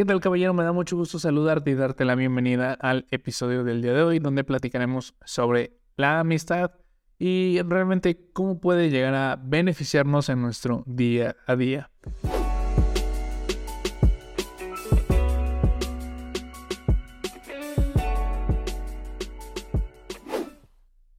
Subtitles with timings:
[0.00, 0.54] ¿Qué tal caballero?
[0.54, 4.18] Me da mucho gusto saludarte y darte la bienvenida al episodio del día de hoy
[4.18, 6.70] donde platicaremos sobre la amistad
[7.18, 11.90] y realmente cómo puede llegar a beneficiarnos en nuestro día a día.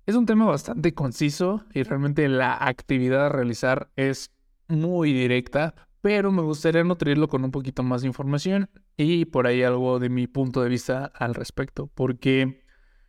[0.07, 4.31] Es un tema bastante conciso y realmente la actividad a realizar es
[4.67, 9.63] muy directa, pero me gustaría nutrirlo con un poquito más de información y por ahí
[9.63, 12.65] algo de mi punto de vista al respecto, porque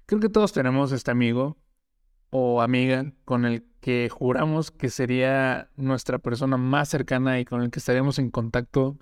[0.07, 1.59] creo que todos tenemos este amigo
[2.30, 7.71] o amiga con el que juramos que sería nuestra persona más cercana y con el
[7.71, 8.99] que estaríamos en contacto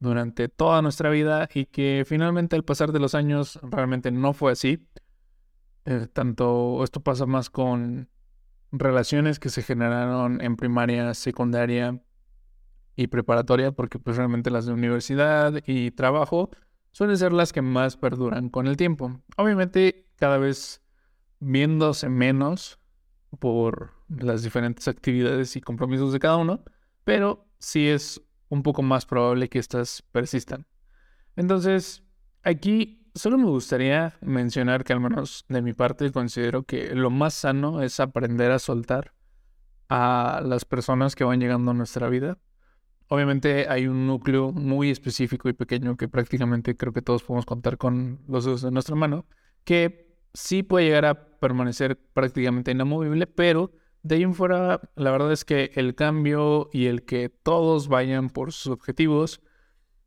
[0.00, 4.52] durante toda nuestra vida y que finalmente al pasar de los años realmente no fue
[4.52, 4.86] así.
[5.86, 8.08] Eh, tanto esto pasa más con
[8.72, 12.02] relaciones que se generaron en primaria, secundaria,
[12.96, 16.50] y preparatoria, porque pues realmente las de universidad y trabajo
[16.92, 19.20] suelen ser las que más perduran con el tiempo.
[19.36, 20.82] Obviamente cada vez
[21.40, 22.78] viéndose menos
[23.38, 26.62] por las diferentes actividades y compromisos de cada uno,
[27.04, 30.66] pero sí es un poco más probable que estas persistan.
[31.36, 32.04] Entonces,
[32.44, 37.34] aquí solo me gustaría mencionar que al menos de mi parte considero que lo más
[37.34, 39.12] sano es aprender a soltar
[39.88, 42.38] a las personas que van llegando a nuestra vida
[43.08, 47.76] Obviamente hay un núcleo muy específico y pequeño que prácticamente creo que todos podemos contar
[47.76, 49.26] con los dedos de nuestra mano,
[49.64, 55.32] que sí puede llegar a permanecer prácticamente inamovible, pero de ahí en fuera la verdad
[55.32, 59.40] es que el cambio y el que todos vayan por sus objetivos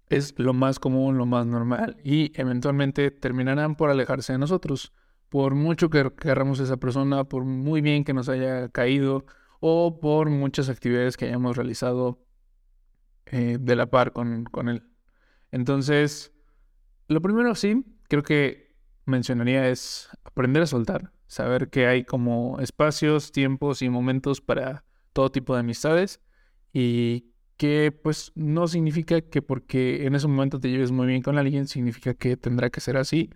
[0.10, 4.94] es lo más común, lo más normal y eventualmente terminarán por alejarse de nosotros.
[5.30, 9.26] Por mucho que querramos esa persona, por muy bien que nos haya caído
[9.60, 12.27] o por muchas actividades que hayamos realizado
[13.32, 14.84] eh, de la par con, con él.
[15.52, 16.34] Entonces,
[17.08, 18.76] lo primero sí, creo que
[19.06, 25.32] mencionaría es aprender a soltar, saber que hay como espacios, tiempos y momentos para todo
[25.32, 26.22] tipo de amistades
[26.74, 31.38] y que pues no significa que porque en ese momento te lleves muy bien con
[31.38, 33.32] alguien, significa que tendrá que ser así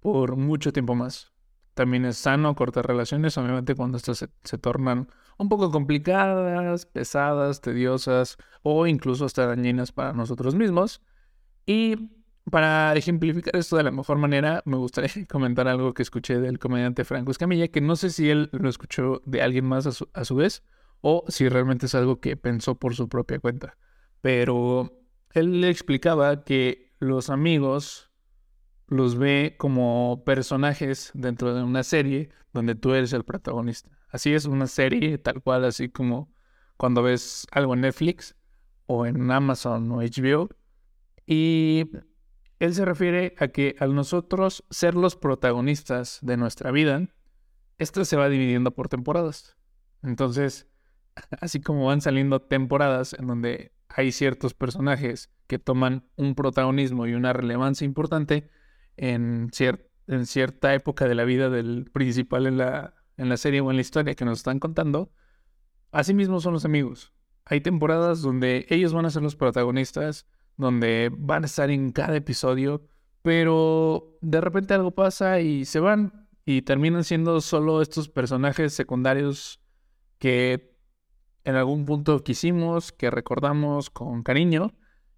[0.00, 1.32] por mucho tiempo más.
[1.74, 8.36] También es sano cortar relaciones, obviamente cuando estas se tornan un poco complicadas, pesadas, tediosas
[8.62, 11.02] o incluso hasta dañinas para nosotros mismos.
[11.66, 12.10] Y
[12.50, 17.04] para ejemplificar esto de la mejor manera, me gustaría comentar algo que escuché del comediante
[17.04, 20.24] Franco Escamilla, que no sé si él lo escuchó de alguien más a su, a
[20.24, 20.62] su vez
[21.00, 23.76] o si realmente es algo que pensó por su propia cuenta.
[24.20, 28.10] Pero él le explicaba que los amigos
[28.86, 33.90] los ve como personajes dentro de una serie donde tú eres el protagonista.
[34.12, 36.30] Así es una serie tal cual, así como
[36.76, 38.36] cuando ves algo en Netflix
[38.86, 40.50] o en Amazon o HBO.
[41.26, 41.88] Y
[42.58, 47.08] él se refiere a que al nosotros ser los protagonistas de nuestra vida,
[47.78, 49.56] esto se va dividiendo por temporadas.
[50.02, 50.68] Entonces,
[51.40, 57.14] así como van saliendo temporadas en donde hay ciertos personajes que toman un protagonismo y
[57.14, 58.50] una relevancia importante
[58.98, 59.50] en,
[60.06, 63.76] en cierta época de la vida del principal en la, en la serie o en
[63.76, 65.12] la historia que nos están contando,
[65.90, 67.12] así mismo son los amigos.
[67.44, 72.16] Hay temporadas donde ellos van a ser los protagonistas, donde van a estar en cada
[72.16, 72.86] episodio,
[73.22, 79.60] pero de repente algo pasa y se van y terminan siendo solo estos personajes secundarios
[80.18, 80.76] que
[81.44, 84.72] en algún punto quisimos, que recordamos con cariño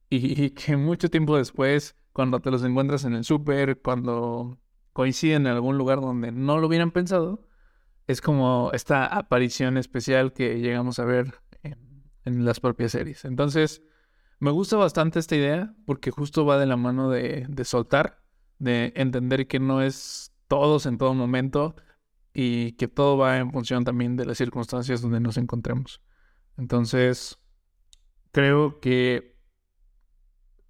[0.08, 4.58] y, que mucho tiempo después, cuando te los encuentras en el súper, cuando
[4.92, 7.46] coinciden en algún lugar donde no lo hubieran pensado,
[8.06, 11.34] es como esta aparición especial que llegamos a ver
[12.24, 13.24] en, las propias series.
[13.24, 13.82] Entonces,
[14.40, 18.22] me gusta bastante esta idea porque justo va de la mano de, soltar,
[18.58, 21.76] de entender que no es todos en todo momento
[22.32, 26.02] y que todo va en función también de las circunstancias donde nos encontremos.
[26.56, 27.38] Entonces,
[28.32, 29.36] creo que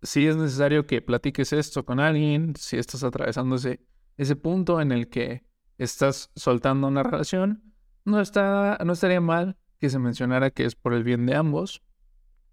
[0.03, 3.81] si es necesario que platiques esto con alguien, si estás atravesando ese,
[4.17, 5.45] ese punto en el que
[5.79, 7.75] estás soltando una relación,
[8.05, 11.83] no, está, no estaría mal que se mencionara que es por el bien de ambos,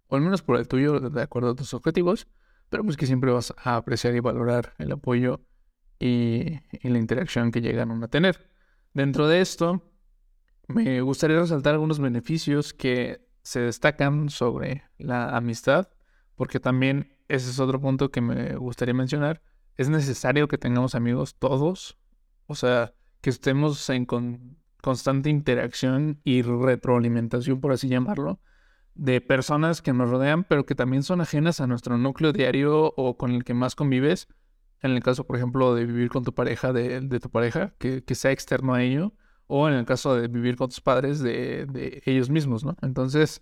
[0.07, 2.27] o al menos por el tuyo, de acuerdo a tus objetivos,
[2.69, 5.41] pero pues que siempre vas a apreciar y valorar el apoyo
[5.99, 8.49] y, la interacción que llegan a tener.
[8.93, 9.83] Dentro de esto,
[10.67, 15.89] me gustaría resaltar algunos beneficios que se destacan sobre la amistad,
[16.35, 19.41] porque también ese es otro punto que me gustaría mencionar.
[19.77, 21.97] Es necesario que tengamos amigos todos.
[22.47, 24.05] O sea, que estemos en
[24.81, 28.39] constante interacción y retroalimentación, por así llamarlo,
[28.95, 33.17] de personas que nos rodean, pero que también son ajenas a nuestro núcleo diario o
[33.17, 34.27] con el que más convives.
[34.81, 38.31] En el caso, por ejemplo, de vivir con tu pareja, de, tu pareja, que, sea
[38.31, 39.13] externo a ello,
[39.47, 42.75] o en el caso de vivir con tus padres, de, ellos mismos, ¿no?
[42.81, 43.41] Entonces,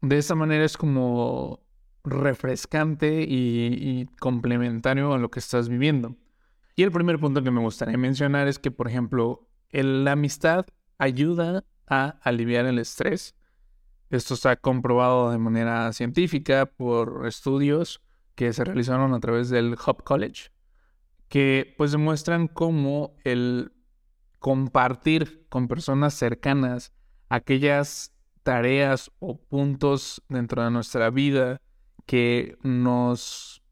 [0.00, 1.60] de esa manera es como
[2.04, 6.16] refrescante y, y complementario a lo que estás viviendo.
[6.76, 10.66] Y el primer punto que me gustaría mencionar es que, por ejemplo, la amistad
[10.98, 13.34] ayuda a aliviar el estrés.
[14.10, 18.02] Esto está comprobado de manera científica por estudios
[18.34, 20.50] que se realizaron a través del Hub College,
[21.28, 23.72] que pues demuestran cómo el
[24.38, 26.92] compartir con personas cercanas
[27.30, 28.12] aquellas
[28.42, 31.62] tareas o puntos dentro de nuestra vida
[32.04, 33.62] que nos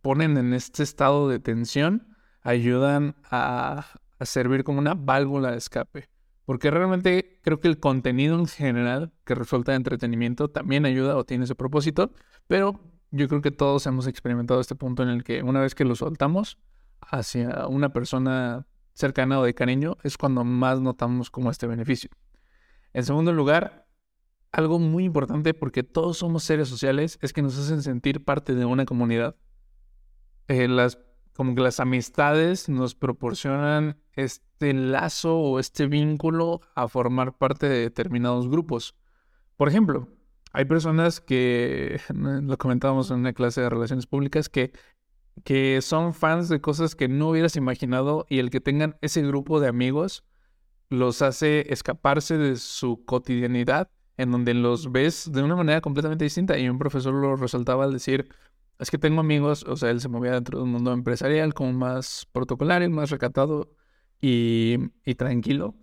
[0.00, 2.11] ponen en este estado de tensión,
[2.42, 3.86] ayudan a,
[4.20, 6.08] servir como una válvula de escape.
[6.44, 11.24] Porque realmente creo que el contenido en general que resulta de entretenimiento también ayuda o
[11.24, 12.12] tiene ese propósito,
[12.46, 12.80] pero
[13.10, 15.94] yo creo que todos hemos experimentado este punto en el que una vez que lo
[15.94, 16.58] soltamos
[17.00, 22.10] hacia una persona cercana o de cariño es cuando más notamos como este beneficio.
[22.92, 23.86] En segundo lugar,
[24.50, 28.64] algo muy importante porque todos somos seres sociales es que nos hacen sentir parte de
[28.64, 29.36] una comunidad.
[30.48, 30.98] Eh, las
[31.34, 37.80] como que las amistades nos proporcionan este lazo o este vínculo a formar parte de
[37.80, 38.94] determinados grupos.
[39.56, 40.08] Por ejemplo,
[40.52, 44.72] hay personas que, lo comentábamos en una clase de relaciones públicas, que,
[45.44, 49.60] que son fans de cosas que no hubieras imaginado y el que tengan ese grupo
[49.60, 50.24] de amigos
[50.90, 56.58] los hace escaparse de su cotidianidad en donde los ves de una manera completamente distinta.
[56.58, 58.28] Y un profesor lo resaltaba al decir,
[58.82, 61.72] es que tengo amigos, o sea, él se movía dentro de un mundo empresarial como
[61.72, 63.70] más protocolario, más recatado
[64.20, 64.76] y,
[65.16, 65.76] tranquilo.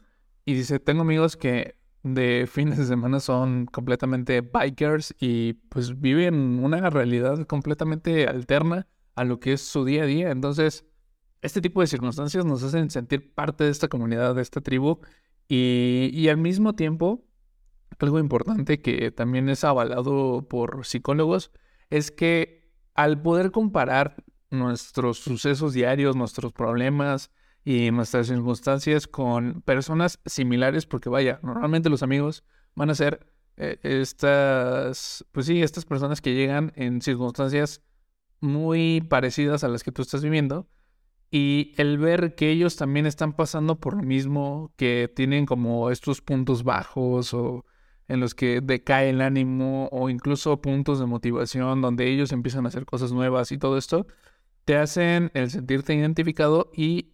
[0.44, 6.62] Y dice, tengo amigos que de fines de semana son completamente bikers y pues viven
[6.62, 10.32] una realidad completamente alterna a lo que es su día a día.
[10.32, 10.86] Entonces,
[11.42, 15.00] este tipo de circunstancias nos hacen sentir parte de esta comunidad, de esta tribu
[15.48, 17.24] y, y al mismo tiempo,
[17.98, 21.52] algo importante que también es avalado por psicólogos
[21.90, 22.59] es que
[22.94, 27.32] al poder comparar nuestros sucesos diarios, nuestros problemas
[27.64, 32.44] y nuestras circunstancias con personas similares, porque vaya, normalmente los amigos
[32.76, 33.28] van a ser
[33.58, 37.82] eh, estas, pues sí, estas personas que llegan en circunstancias
[38.40, 40.68] muy parecidas a las que tú estás viviendo
[41.32, 46.22] y el ver que ellos también están pasando por lo mismo, que tienen como estos
[46.22, 47.66] puntos bajos o
[48.10, 52.70] en los que decae el ánimo o incluso puntos de motivación donde ellos empiezan a
[52.70, 54.08] hacer cosas nuevas y todo esto,
[54.66, 57.14] te hacen el sentirte identificado y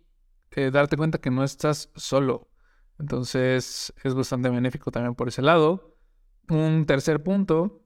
[0.51, 2.49] eh, darte cuenta que no estás solo.
[2.97, 5.97] Entonces es bastante benéfico también por ese lado.
[6.49, 7.83] Un tercer punto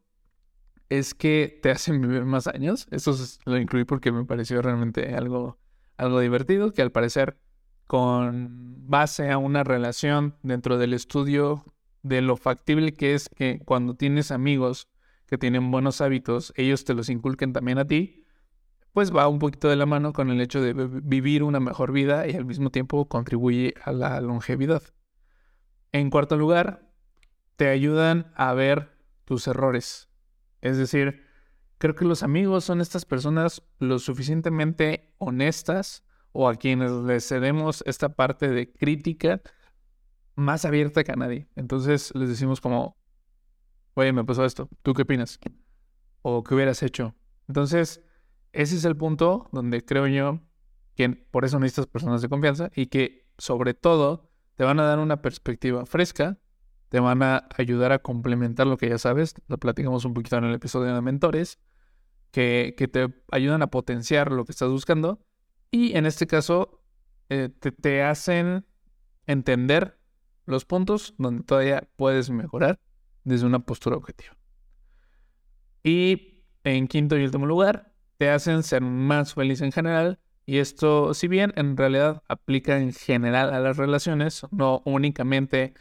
[0.89, 2.87] es que te hacen vivir más años.
[2.91, 3.15] Eso
[3.45, 5.57] lo incluí porque me pareció realmente algo,
[5.97, 7.39] algo divertido, que al parecer
[7.87, 11.65] con base a una relación dentro del estudio
[12.03, 14.87] de lo factible que es que cuando tienes amigos
[15.25, 18.25] que tienen buenos hábitos, ellos te los inculquen también a ti,
[18.93, 22.27] pues va un poquito de la mano con el hecho de vivir una mejor vida
[22.27, 24.81] y al mismo tiempo contribuye a la longevidad.
[25.91, 26.91] En cuarto lugar,
[27.55, 30.09] te ayudan a ver tus errores.
[30.61, 31.23] Es decir,
[31.77, 37.83] creo que los amigos son estas personas lo suficientemente honestas o a quienes les cedemos
[37.85, 39.41] esta parte de crítica
[40.39, 41.47] más abierta que a nadie.
[41.55, 42.97] Entonces les decimos como,
[43.93, 45.39] oye, me pasó esto, ¿tú qué opinas?
[46.21, 47.15] O qué hubieras hecho.
[47.47, 48.01] Entonces,
[48.51, 50.41] ese es el punto donde creo yo
[50.95, 54.99] que por eso necesitas personas de confianza y que sobre todo te van a dar
[54.99, 56.39] una perspectiva fresca,
[56.89, 60.45] te van a ayudar a complementar lo que ya sabes, lo platicamos un poquito en
[60.45, 61.59] el episodio de mentores,
[62.31, 65.23] que, que te ayudan a potenciar lo que estás buscando
[65.71, 66.81] y en este caso
[67.29, 68.65] eh, te, te hacen
[69.25, 69.98] entender
[70.49, 72.79] los puntos donde todavía puedes mejorar
[73.23, 74.35] desde una postura objetiva.
[75.83, 80.19] Y en quinto y último lugar, te hacen ser más feliz en general.
[80.45, 85.73] Y esto, si bien en realidad aplica en general a las relaciones, no únicamente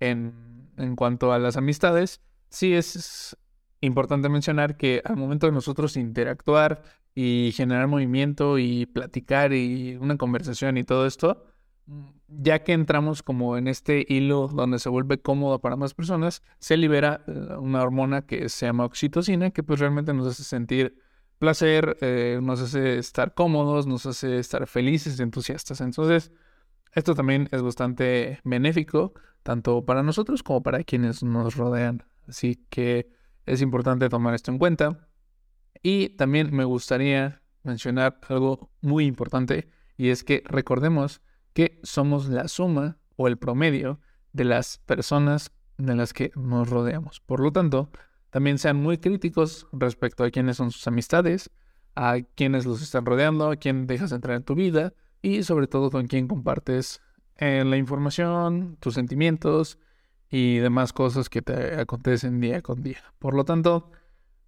[0.00, 3.36] en, en cuanto a las amistades, sí es
[3.80, 6.82] importante mencionar que al momento de nosotros interactuar
[7.14, 11.46] y generar movimiento y platicar y una conversación y todo esto,
[12.28, 16.76] ya que entramos como en este hilo donde se vuelve cómodo para más personas, se
[16.76, 20.98] libera eh, una hormona que se llama oxitocina, que pues realmente nos hace sentir
[21.38, 25.80] placer, eh, nos hace estar cómodos, nos hace estar felices, entusiastas.
[25.80, 26.32] Entonces,
[26.92, 32.04] esto también es bastante benéfico, tanto para nosotros como para quienes nos rodean.
[32.26, 33.10] Así que
[33.46, 35.08] es importante tomar esto en cuenta.
[35.82, 41.20] Y también me gustaría mencionar algo muy importante y es que recordemos
[41.54, 44.00] que somos la suma o el promedio
[44.32, 47.20] de las personas de las que nos rodeamos.
[47.20, 47.90] Por lo tanto,
[48.30, 51.50] también sean muy críticos respecto a quiénes son sus amistades,
[51.94, 54.92] a quiénes los están rodeando, a quién dejas entrar en tu vida
[55.22, 57.00] y sobre todo con quién compartes
[57.36, 59.78] eh, la información, tus sentimientos
[60.28, 62.98] y demás cosas que te acontecen día con día.
[63.18, 63.92] Por lo tanto,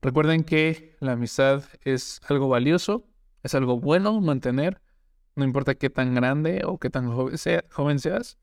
[0.02, 3.06] recuerden que la amistad es algo valioso,
[3.42, 4.80] es algo bueno mantener,
[5.36, 7.36] no importa qué tan grande o qué tan joven,
[7.70, 8.38] joven seas.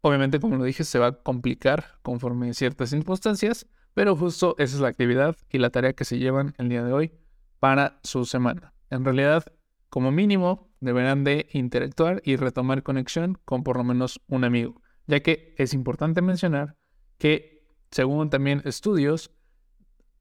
[0.00, 4.80] Obviamente, como lo dije, se va a complicar conforme ciertas circunstancias, pero justo esa es
[4.80, 7.12] la actividad y la tarea que se llevan el día de hoy
[7.60, 8.72] para su semana.
[8.88, 9.44] En realidad,
[9.90, 15.20] como mínimo, deberán de interactuar y retomar conexión con por lo menos un amigo, ya
[15.20, 16.76] que es importante mencionar
[17.18, 19.30] que, según también estudios,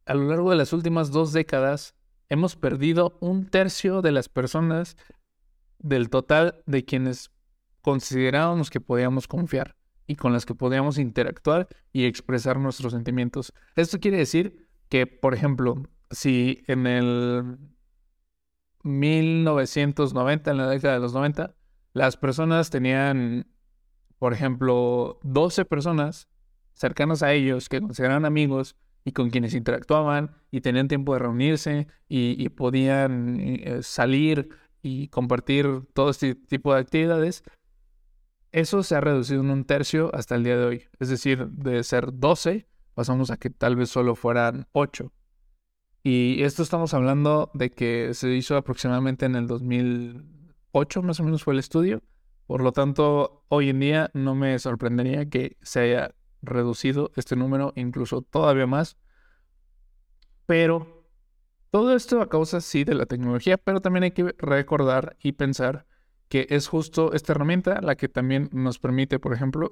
[0.05, 1.95] a lo largo de las últimas dos décadas
[2.27, 4.97] hemos perdido un tercio de las personas
[5.79, 7.31] del total de quienes
[7.81, 13.53] considerábamos que podíamos confiar y con las que podíamos interactuar y expresar nuestros sentimientos.
[13.75, 17.57] Esto quiere decir que, por ejemplo, si en el
[18.83, 21.55] 1990, en la década de los 90,
[21.93, 23.47] las personas tenían,
[24.17, 26.27] por ejemplo, 12 personas
[26.73, 31.87] cercanas a ellos que consideraban amigos y con quienes interactuaban y tenían tiempo de reunirse
[32.07, 34.49] y, podían eh, salir
[34.81, 37.43] y compartir todo este tipo de actividades,
[38.51, 40.83] eso se ha reducido en un tercio hasta el día de hoy.
[40.99, 45.11] Es decir, de ser 12, pasamos a que tal vez solo fueran 8.
[46.03, 51.43] Y esto estamos hablando de que se hizo aproximadamente en el 2008, más o menos
[51.43, 52.01] fue el estudio.
[52.47, 57.73] Por lo tanto, hoy en día no me sorprendería que se haya reducido este número,
[57.75, 58.97] incluso todavía más.
[60.45, 60.98] Pero
[61.71, 65.85] todo esto a causa, sí, de la tecnología, pero también hay que recordar y pensar
[66.27, 69.71] que es justo esta herramienta la que también nos permite, por ejemplo,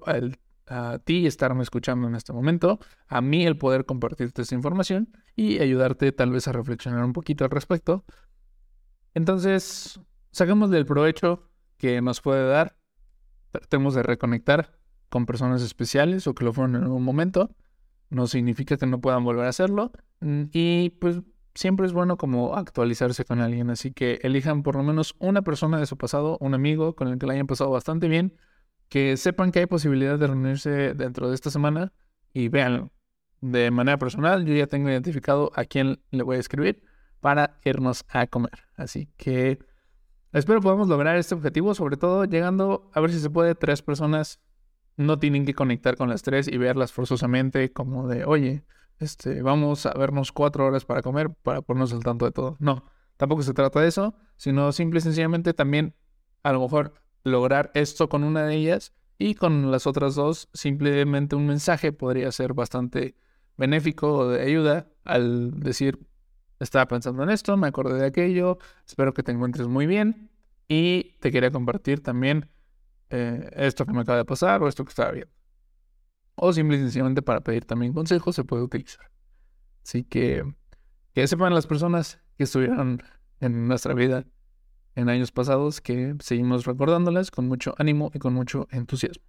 [0.68, 5.60] a ti estarme escuchando en este momento, a mí el poder compartirte esta información y
[5.60, 8.04] ayudarte tal vez a reflexionar un poquito al respecto.
[9.14, 10.00] Entonces,
[10.32, 12.78] sacamos del provecho que nos puede dar,
[13.52, 14.78] tratemos de reconectar
[15.10, 17.56] con personas especiales o que lo fueron en algún momento.
[18.10, 19.92] No significa que no puedan volver a hacerlo.
[20.20, 21.22] Mm, y pues
[21.58, 25.80] siempre es bueno como actualizarse con alguien, así que elijan por lo menos una persona
[25.80, 28.38] de su pasado, un amigo con el que la hayan pasado bastante bien,
[28.90, 31.94] que sepan que hay posibilidad de reunirse dentro de esta semana
[32.32, 32.92] y véanlo.
[33.42, 36.84] De manera personal, yo ya tengo identificado a quién le voy a escribir
[37.20, 38.64] para irnos a comer.
[38.76, 39.58] Así que
[40.34, 44.40] espero podamos lograr este objetivo, sobre todo llegando a ver si se puede tres personas.
[44.96, 48.64] No tienen que conectar con las tres y verlas forzosamente como de, oye,
[49.00, 52.58] este, vamos a vernos cuatro horas para comer para ponernos al tanto de todo.
[52.60, 52.84] No,
[53.18, 55.96] tampoco se trata de eso, sino simple y sencillamente también
[56.44, 61.36] a lo mejor lograr esto con una de ellas y con las otras dos simplemente
[61.36, 63.16] un mensaje podría ser bastante
[63.58, 66.00] benéfico o de ayuda al decir,
[66.60, 70.30] estaba pensando en esto, me acordé de aquello, espero que te encuentres muy bien
[70.68, 72.50] y te quería compartir también
[73.10, 75.37] eh, esto que me acaba de pasar o esto que estaba viendo
[76.38, 79.12] o simple y sencillamente para pedir también consejos se puede utilizar.
[79.84, 80.44] Así que
[81.14, 83.02] que sepan las personas que estuvieron
[83.40, 84.24] en nuestra vida
[84.96, 89.24] en años pasados que seguimos recordándolas con mucho ánimo y con mucho entusiasmo.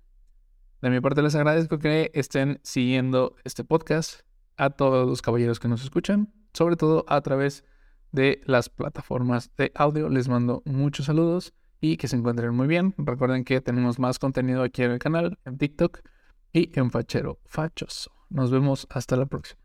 [0.83, 4.21] De mi parte les agradezco que estén siguiendo este podcast
[4.59, 7.65] a todos los caballeros que nos escuchan, sobre todo a través
[8.13, 10.09] de las plataformas de audio.
[10.09, 12.95] Les mando muchos saludos y que se encuentren muy bien.
[12.99, 16.01] Recuerden que tenemos más contenido aquí en el canal, en TikTok
[16.59, 18.11] y en fachero fachoso.
[18.31, 19.61] Nos vemos hasta la próxima.